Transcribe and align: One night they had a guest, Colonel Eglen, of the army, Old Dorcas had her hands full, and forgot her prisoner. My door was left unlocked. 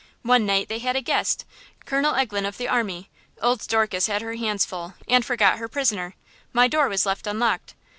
One 0.23 0.47
night 0.47 0.67
they 0.67 0.79
had 0.79 0.95
a 0.95 1.01
guest, 1.03 1.45
Colonel 1.85 2.15
Eglen, 2.15 2.47
of 2.47 2.57
the 2.57 2.67
army, 2.67 3.11
Old 3.39 3.67
Dorcas 3.67 4.07
had 4.07 4.23
her 4.23 4.33
hands 4.33 4.65
full, 4.65 4.95
and 5.07 5.23
forgot 5.23 5.59
her 5.59 5.67
prisoner. 5.67 6.15
My 6.53 6.67
door 6.67 6.89
was 6.89 7.05
left 7.05 7.27
unlocked. 7.27 7.75